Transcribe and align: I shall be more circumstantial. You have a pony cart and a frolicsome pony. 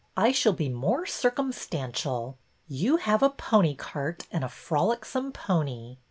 I 0.17 0.31
shall 0.31 0.53
be 0.53 0.67
more 0.67 1.05
circumstantial. 1.05 2.35
You 2.67 2.97
have 2.97 3.21
a 3.21 3.29
pony 3.29 3.75
cart 3.75 4.25
and 4.31 4.43
a 4.43 4.49
frolicsome 4.49 5.31
pony. 5.31 5.97